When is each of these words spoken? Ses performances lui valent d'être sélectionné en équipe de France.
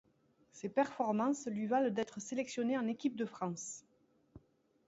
Ses 0.49 0.67
performances 0.69 1.45
lui 1.45 1.67
valent 1.67 1.91
d'être 1.93 2.19
sélectionné 2.19 2.75
en 2.75 2.87
équipe 2.87 3.15
de 3.15 3.25
France. 3.27 3.83